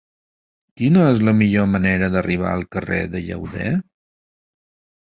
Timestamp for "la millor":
1.27-1.69